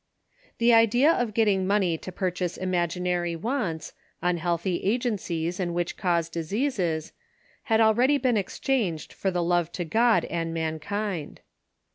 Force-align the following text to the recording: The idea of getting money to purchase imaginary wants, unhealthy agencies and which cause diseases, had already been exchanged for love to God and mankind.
The 0.57 0.73
idea 0.73 1.11
of 1.11 1.35
getting 1.35 1.67
money 1.67 1.95
to 1.95 2.11
purchase 2.11 2.57
imaginary 2.57 3.35
wants, 3.35 3.93
unhealthy 4.19 4.83
agencies 4.83 5.59
and 5.59 5.75
which 5.75 5.95
cause 5.95 6.27
diseases, 6.27 7.13
had 7.65 7.79
already 7.79 8.17
been 8.17 8.35
exchanged 8.35 9.13
for 9.13 9.29
love 9.29 9.71
to 9.73 9.85
God 9.85 10.25
and 10.25 10.55
mankind. 10.55 11.41